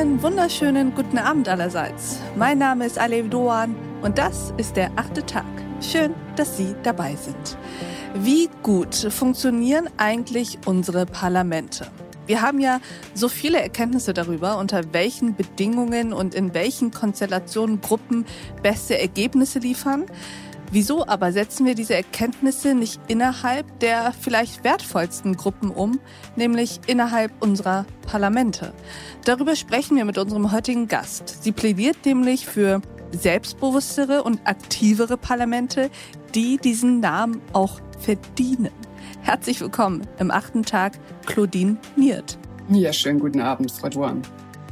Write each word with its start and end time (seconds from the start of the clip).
wunderschönen 0.00 0.94
guten 0.94 1.18
Abend 1.18 1.46
allerseits. 1.46 2.20
Mein 2.34 2.56
Name 2.56 2.86
ist 2.86 2.98
Alev 2.98 3.28
Doan 3.28 3.76
und 4.00 4.16
das 4.16 4.54
ist 4.56 4.76
der 4.76 4.90
achte 4.96 5.26
Tag. 5.26 5.44
Schön, 5.82 6.14
dass 6.36 6.56
Sie 6.56 6.74
dabei 6.82 7.16
sind. 7.16 7.58
Wie 8.14 8.48
gut 8.62 8.94
funktionieren 8.94 9.90
eigentlich 9.98 10.56
unsere 10.64 11.04
Parlamente? 11.04 11.86
Wir 12.24 12.40
haben 12.40 12.60
ja 12.60 12.80
so 13.12 13.28
viele 13.28 13.60
Erkenntnisse 13.60 14.14
darüber, 14.14 14.56
unter 14.56 14.94
welchen 14.94 15.36
Bedingungen 15.36 16.14
und 16.14 16.34
in 16.34 16.54
welchen 16.54 16.92
Konstellationen 16.92 17.82
Gruppen 17.82 18.24
beste 18.62 18.98
Ergebnisse 18.98 19.58
liefern. 19.58 20.06
Wieso 20.72 21.04
aber 21.04 21.32
setzen 21.32 21.66
wir 21.66 21.74
diese 21.74 21.96
Erkenntnisse 21.96 22.74
nicht 22.74 23.00
innerhalb 23.08 23.80
der 23.80 24.12
vielleicht 24.12 24.62
wertvollsten 24.62 25.36
Gruppen 25.36 25.72
um, 25.72 25.98
nämlich 26.36 26.78
innerhalb 26.86 27.32
unserer 27.42 27.86
Parlamente? 28.06 28.72
Darüber 29.24 29.56
sprechen 29.56 29.96
wir 29.96 30.04
mit 30.04 30.16
unserem 30.16 30.52
heutigen 30.52 30.86
Gast. 30.86 31.42
Sie 31.42 31.50
plädiert 31.50 32.06
nämlich 32.06 32.46
für 32.46 32.80
selbstbewusstere 33.10 34.22
und 34.22 34.46
aktivere 34.46 35.16
Parlamente, 35.16 35.90
die 36.36 36.56
diesen 36.56 37.00
Namen 37.00 37.40
auch 37.52 37.80
verdienen. 37.98 38.70
Herzlich 39.22 39.60
willkommen 39.60 40.06
im 40.20 40.30
achten 40.30 40.62
Tag, 40.62 41.00
Claudine 41.26 41.78
Niert. 41.96 42.38
Ja, 42.68 42.92
schönen 42.92 43.18
guten 43.18 43.40
Abend, 43.40 43.72
Frau 43.72 43.88
Duan. 43.88 44.22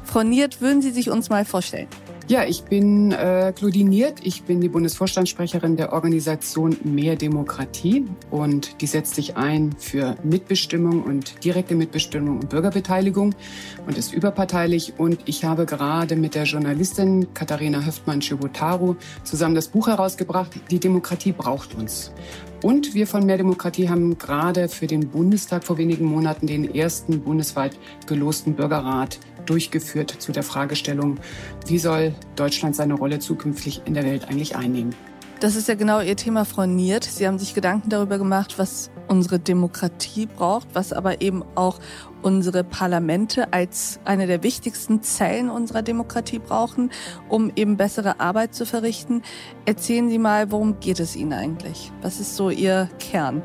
Frau 0.04 0.22
Niert, 0.22 0.60
würden 0.60 0.80
Sie 0.80 0.92
sich 0.92 1.10
uns 1.10 1.28
mal 1.28 1.44
vorstellen? 1.44 1.88
Ja, 2.28 2.44
ich 2.44 2.64
bin 2.64 3.10
äh, 3.12 3.54
Claudine 3.56 3.88
Niert. 3.88 4.18
Ich 4.22 4.42
bin 4.42 4.60
die 4.60 4.68
Bundesvorstandssprecherin 4.68 5.78
der 5.78 5.94
Organisation 5.94 6.76
Mehr 6.84 7.16
Demokratie 7.16 8.04
und 8.30 8.82
die 8.82 8.86
setzt 8.86 9.14
sich 9.14 9.38
ein 9.38 9.74
für 9.78 10.14
Mitbestimmung 10.22 11.04
und 11.04 11.42
direkte 11.42 11.74
Mitbestimmung 11.74 12.40
und 12.40 12.50
Bürgerbeteiligung 12.50 13.34
und 13.86 13.96
ist 13.96 14.12
überparteilich. 14.12 14.92
Und 14.98 15.20
ich 15.24 15.46
habe 15.46 15.64
gerade 15.64 16.16
mit 16.16 16.34
der 16.34 16.44
Journalistin 16.44 17.32
Katharina 17.32 17.82
Höftmann-Schibotaru 17.82 18.96
zusammen 19.24 19.54
das 19.54 19.68
Buch 19.68 19.86
herausgebracht, 19.86 20.50
Die 20.70 20.80
Demokratie 20.80 21.32
braucht 21.32 21.76
uns. 21.76 22.12
Und 22.62 22.92
wir 22.92 23.06
von 23.06 23.24
Mehr 23.24 23.38
Demokratie 23.38 23.88
haben 23.88 24.18
gerade 24.18 24.68
für 24.68 24.86
den 24.86 25.08
Bundestag 25.08 25.64
vor 25.64 25.78
wenigen 25.78 26.04
Monaten 26.04 26.46
den 26.46 26.74
ersten 26.74 27.20
bundesweit 27.20 27.78
gelosten 28.06 28.54
Bürgerrat 28.54 29.18
durchgeführt 29.48 30.10
zu 30.18 30.32
der 30.32 30.42
Fragestellung, 30.42 31.18
wie 31.66 31.78
soll 31.78 32.14
Deutschland 32.36 32.76
seine 32.76 32.94
Rolle 32.94 33.18
zukünftig 33.18 33.82
in 33.84 33.94
der 33.94 34.04
Welt 34.04 34.28
eigentlich 34.28 34.56
einnehmen. 34.56 34.94
Das 35.40 35.54
ist 35.54 35.68
ja 35.68 35.76
genau 35.76 36.00
Ihr 36.00 36.16
Thema, 36.16 36.44
Frau 36.44 36.66
Niert. 36.66 37.04
Sie 37.04 37.24
haben 37.24 37.38
sich 37.38 37.54
Gedanken 37.54 37.90
darüber 37.90 38.18
gemacht, 38.18 38.58
was 38.58 38.90
unsere 39.06 39.38
Demokratie 39.38 40.26
braucht, 40.26 40.66
was 40.72 40.92
aber 40.92 41.20
eben 41.20 41.44
auch 41.54 41.78
unsere 42.22 42.64
Parlamente 42.64 43.52
als 43.52 44.00
eine 44.04 44.26
der 44.26 44.42
wichtigsten 44.42 45.00
Zellen 45.02 45.48
unserer 45.48 45.82
Demokratie 45.82 46.40
brauchen, 46.40 46.90
um 47.28 47.52
eben 47.54 47.76
bessere 47.76 48.18
Arbeit 48.18 48.52
zu 48.52 48.66
verrichten. 48.66 49.22
Erzählen 49.64 50.10
Sie 50.10 50.18
mal, 50.18 50.50
worum 50.50 50.80
geht 50.80 50.98
es 50.98 51.14
Ihnen 51.14 51.32
eigentlich? 51.32 51.92
Was 52.02 52.18
ist 52.18 52.34
so 52.34 52.50
Ihr 52.50 52.90
Kern? 52.98 53.40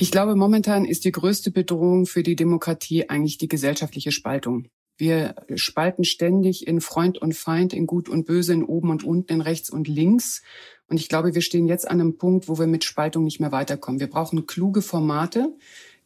Ich 0.00 0.12
glaube, 0.12 0.36
momentan 0.36 0.84
ist 0.84 1.04
die 1.04 1.10
größte 1.10 1.50
Bedrohung 1.50 2.06
für 2.06 2.22
die 2.22 2.36
Demokratie 2.36 3.08
eigentlich 3.08 3.36
die 3.36 3.48
gesellschaftliche 3.48 4.12
Spaltung. 4.12 4.68
Wir 4.96 5.34
spalten 5.56 6.04
ständig 6.04 6.68
in 6.68 6.80
Freund 6.80 7.18
und 7.18 7.34
Feind, 7.34 7.72
in 7.72 7.88
Gut 7.88 8.08
und 8.08 8.24
Böse, 8.24 8.52
in 8.52 8.62
oben 8.62 8.90
und 8.90 9.02
unten, 9.02 9.32
in 9.32 9.40
rechts 9.40 9.70
und 9.70 9.88
links. 9.88 10.42
Und 10.86 11.00
ich 11.00 11.08
glaube, 11.08 11.34
wir 11.34 11.42
stehen 11.42 11.66
jetzt 11.66 11.90
an 11.90 12.00
einem 12.00 12.16
Punkt, 12.16 12.48
wo 12.48 12.60
wir 12.60 12.68
mit 12.68 12.84
Spaltung 12.84 13.24
nicht 13.24 13.40
mehr 13.40 13.50
weiterkommen. 13.50 13.98
Wir 13.98 14.08
brauchen 14.08 14.46
kluge 14.46 14.82
Formate, 14.82 15.52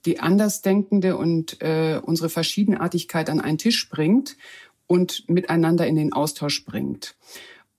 die 0.06 0.20
Andersdenkende 0.20 1.18
und 1.18 1.60
äh, 1.60 2.00
unsere 2.02 2.30
Verschiedenartigkeit 2.30 3.28
an 3.28 3.40
einen 3.40 3.58
Tisch 3.58 3.90
bringt 3.90 4.38
und 4.86 5.28
miteinander 5.28 5.86
in 5.86 5.96
den 5.96 6.14
Austausch 6.14 6.64
bringt. 6.64 7.14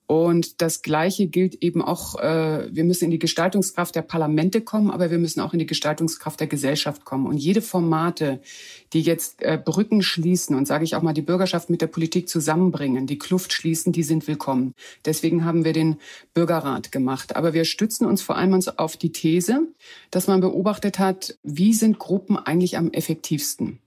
Und 0.06 0.60
das 0.60 0.82
Gleiche 0.82 1.28
gilt 1.28 1.62
eben 1.62 1.80
auch, 1.80 2.16
äh, 2.20 2.68
wir 2.70 2.84
müssen 2.84 3.06
in 3.06 3.10
die 3.10 3.18
Gestaltungskraft 3.18 3.94
der 3.94 4.02
Parlamente 4.02 4.60
kommen, 4.60 4.90
aber 4.90 5.10
wir 5.10 5.18
müssen 5.18 5.40
auch 5.40 5.54
in 5.54 5.58
die 5.58 5.66
Gestaltungskraft 5.66 6.40
der 6.40 6.46
Gesellschaft 6.46 7.06
kommen. 7.06 7.26
Und 7.26 7.38
jede 7.38 7.62
Formate, 7.62 8.40
die 8.92 9.00
jetzt 9.00 9.42
äh, 9.42 9.58
Brücken 9.62 10.02
schließen 10.02 10.56
und 10.56 10.66
sage 10.66 10.84
ich 10.84 10.94
auch 10.94 11.00
mal 11.00 11.14
die 11.14 11.22
Bürgerschaft 11.22 11.70
mit 11.70 11.80
der 11.80 11.86
Politik 11.86 12.28
zusammenbringen, 12.28 13.06
die 13.06 13.18
Kluft 13.18 13.54
schließen, 13.54 13.92
die 13.92 14.02
sind 14.02 14.28
willkommen. 14.28 14.74
Deswegen 15.06 15.44
haben 15.46 15.64
wir 15.64 15.72
den 15.72 15.96
Bürgerrat 16.34 16.92
gemacht. 16.92 17.34
Aber 17.34 17.54
wir 17.54 17.64
stützen 17.64 18.04
uns 18.04 18.20
vor 18.20 18.36
allem 18.36 18.54
auf 18.76 18.98
die 18.98 19.10
These, 19.10 19.68
dass 20.10 20.26
man 20.26 20.40
beobachtet 20.40 20.98
hat, 20.98 21.38
wie 21.42 21.72
sind 21.72 21.98
Gruppen 21.98 22.36
eigentlich 22.36 22.76
am 22.76 22.92
effektivsten. 22.92 23.80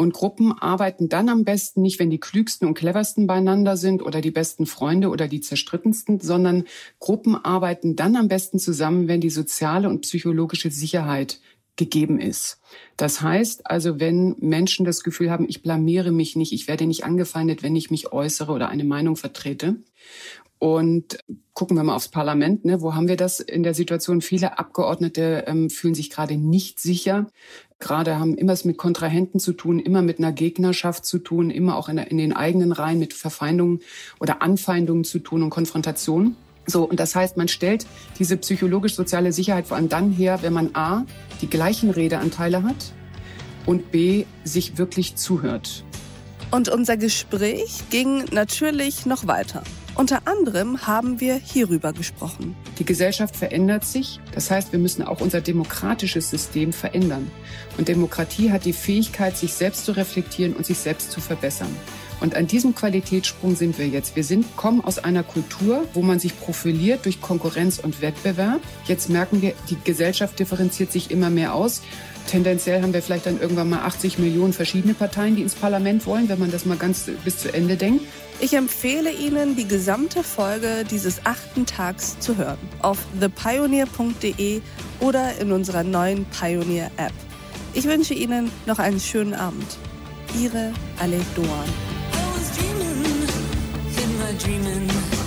Und 0.00 0.14
Gruppen 0.14 0.52
arbeiten 0.52 1.08
dann 1.08 1.28
am 1.28 1.44
besten 1.44 1.82
nicht, 1.82 1.98
wenn 1.98 2.08
die 2.08 2.20
klügsten 2.20 2.68
und 2.68 2.74
cleversten 2.74 3.26
beieinander 3.26 3.76
sind 3.76 4.00
oder 4.00 4.20
die 4.20 4.30
besten 4.30 4.64
Freunde 4.64 5.08
oder 5.08 5.26
die 5.26 5.40
zerstrittensten, 5.40 6.20
sondern 6.20 6.64
Gruppen 7.00 7.34
arbeiten 7.34 7.96
dann 7.96 8.14
am 8.14 8.28
besten 8.28 8.60
zusammen, 8.60 9.08
wenn 9.08 9.20
die 9.20 9.28
soziale 9.28 9.88
und 9.88 10.02
psychologische 10.02 10.70
Sicherheit 10.70 11.40
gegeben 11.74 12.20
ist. 12.20 12.60
Das 12.96 13.22
heißt 13.22 13.68
also, 13.68 13.98
wenn 13.98 14.36
Menschen 14.38 14.86
das 14.86 15.02
Gefühl 15.02 15.32
haben, 15.32 15.46
ich 15.48 15.62
blamiere 15.62 16.12
mich 16.12 16.36
nicht, 16.36 16.52
ich 16.52 16.68
werde 16.68 16.86
nicht 16.86 17.02
angefeindet, 17.04 17.64
wenn 17.64 17.74
ich 17.74 17.90
mich 17.90 18.12
äußere 18.12 18.52
oder 18.52 18.68
eine 18.68 18.84
Meinung 18.84 19.16
vertrete. 19.16 19.76
Und 20.60 21.18
gucken 21.54 21.76
wir 21.76 21.84
mal 21.84 21.94
aufs 21.94 22.08
Parlament, 22.08 22.64
ne? 22.64 22.80
wo 22.80 22.94
haben 22.94 23.06
wir 23.06 23.16
das 23.16 23.38
in 23.38 23.62
der 23.62 23.74
Situation? 23.74 24.20
Viele 24.20 24.58
Abgeordnete 24.58 25.44
ähm, 25.46 25.70
fühlen 25.70 25.94
sich 25.94 26.10
gerade 26.10 26.36
nicht 26.36 26.80
sicher, 26.80 27.30
gerade 27.78 28.18
haben 28.18 28.36
immer 28.36 28.52
es 28.52 28.64
mit 28.64 28.76
Kontrahenten 28.76 29.40
zu 29.40 29.52
tun, 29.52 29.78
immer 29.78 30.02
mit 30.02 30.18
einer 30.18 30.32
Gegnerschaft 30.32 31.04
zu 31.04 31.18
tun, 31.18 31.50
immer 31.50 31.76
auch 31.76 31.88
in, 31.88 31.98
in 31.98 32.18
den 32.18 32.34
eigenen 32.34 32.72
Reihen 32.72 32.98
mit 32.98 33.12
Verfeindungen 33.12 33.80
oder 34.20 34.42
Anfeindungen 34.42 35.04
zu 35.04 35.18
tun 35.18 35.42
und 35.42 35.50
Konfrontation. 35.50 36.36
So, 36.66 36.84
und 36.84 37.00
das 37.00 37.14
heißt, 37.14 37.36
man 37.36 37.48
stellt 37.48 37.86
diese 38.18 38.36
psychologisch-soziale 38.36 39.32
Sicherheit 39.32 39.66
vor 39.66 39.76
allem 39.76 39.88
dann 39.88 40.12
her, 40.12 40.40
wenn 40.42 40.52
man 40.52 40.74
A, 40.74 41.06
die 41.40 41.48
gleichen 41.48 41.90
Redeanteile 41.90 42.62
hat 42.62 42.92
und 43.64 43.90
B, 43.90 44.26
sich 44.44 44.76
wirklich 44.76 45.16
zuhört. 45.16 45.84
Und 46.50 46.68
unser 46.68 46.96
Gespräch 46.96 47.84
ging 47.90 48.24
natürlich 48.32 49.06
noch 49.06 49.26
weiter. 49.26 49.62
Unter 49.98 50.28
anderem 50.28 50.86
haben 50.86 51.18
wir 51.18 51.34
hierüber 51.34 51.92
gesprochen. 51.92 52.54
Die 52.78 52.84
Gesellschaft 52.84 53.34
verändert 53.34 53.84
sich. 53.84 54.20
Das 54.32 54.48
heißt, 54.48 54.70
wir 54.70 54.78
müssen 54.78 55.02
auch 55.02 55.20
unser 55.20 55.40
demokratisches 55.40 56.30
System 56.30 56.72
verändern. 56.72 57.28
Und 57.78 57.88
Demokratie 57.88 58.52
hat 58.52 58.64
die 58.64 58.72
Fähigkeit, 58.72 59.36
sich 59.36 59.54
selbst 59.54 59.84
zu 59.84 59.90
reflektieren 59.90 60.52
und 60.52 60.64
sich 60.64 60.78
selbst 60.78 61.10
zu 61.10 61.20
verbessern. 61.20 61.74
Und 62.20 62.34
an 62.34 62.46
diesem 62.46 62.74
Qualitätssprung 62.74 63.54
sind 63.54 63.78
wir 63.78 63.86
jetzt. 63.86 64.16
Wir 64.16 64.24
sind, 64.24 64.56
kommen 64.56 64.82
aus 64.82 64.98
einer 64.98 65.22
Kultur, 65.22 65.84
wo 65.94 66.02
man 66.02 66.18
sich 66.18 66.38
profiliert 66.38 67.04
durch 67.04 67.20
Konkurrenz 67.20 67.78
und 67.78 68.00
Wettbewerb. 68.00 68.60
Jetzt 68.86 69.08
merken 69.08 69.40
wir, 69.42 69.54
die 69.70 69.76
Gesellschaft 69.84 70.38
differenziert 70.38 70.90
sich 70.90 71.10
immer 71.10 71.30
mehr 71.30 71.54
aus. 71.54 71.82
Tendenziell 72.28 72.82
haben 72.82 72.92
wir 72.92 73.02
vielleicht 73.02 73.24
dann 73.24 73.40
irgendwann 73.40 73.70
mal 73.70 73.80
80 73.80 74.18
Millionen 74.18 74.52
verschiedene 74.52 74.92
Parteien, 74.92 75.34
die 75.34 75.42
ins 75.42 75.54
Parlament 75.54 76.04
wollen, 76.06 76.28
wenn 76.28 76.38
man 76.38 76.50
das 76.50 76.66
mal 76.66 76.76
ganz 76.76 77.10
bis 77.24 77.38
zu 77.38 77.54
Ende 77.54 77.76
denkt. 77.76 78.04
Ich 78.40 78.52
empfehle 78.52 79.10
Ihnen, 79.10 79.56
die 79.56 79.66
gesamte 79.66 80.22
Folge 80.22 80.84
dieses 80.88 81.24
achten 81.24 81.66
Tags 81.66 82.18
zu 82.20 82.36
hören. 82.36 82.58
Auf 82.82 82.98
thepioneer.de 83.18 84.60
oder 85.00 85.38
in 85.38 85.52
unserer 85.52 85.82
neuen 85.82 86.26
Pioneer 86.26 86.90
App. 86.98 87.12
Ich 87.72 87.84
wünsche 87.84 88.14
Ihnen 88.14 88.50
noch 88.66 88.78
einen 88.78 89.00
schönen 89.00 89.34
Abend. 89.34 89.78
Ihre 90.38 90.72
Ale 90.98 91.20
Doan. 91.34 91.97
Dreaming, 94.38 95.17